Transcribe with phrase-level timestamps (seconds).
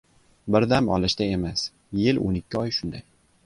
[0.55, 1.67] —Bir dam olishda emas,
[2.01, 3.09] yil— o‘n ikki oy shunday.